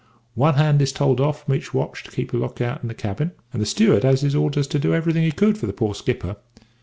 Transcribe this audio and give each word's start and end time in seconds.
One 0.33 0.55
hand 0.55 0.81
is 0.81 0.91
told 0.91 1.21
off 1.21 1.43
from 1.45 1.53
each 1.53 1.75
watch 1.75 2.03
to 2.03 2.09
keep 2.09 2.33
a 2.33 2.37
look 2.37 2.59
out 2.59 2.81
in 2.81 2.87
the 2.87 2.95
cabin; 2.95 3.33
and 3.53 3.61
the 3.61 3.67
steward 3.67 4.01
has 4.01 4.21
his 4.21 4.33
orders 4.33 4.65
to 4.69 4.79
do 4.79 4.95
everything 4.95 5.21
he 5.21 5.31
could 5.31 5.59
for 5.59 5.67
the 5.67 5.73
poor 5.73 5.93
skipper. 5.93 6.37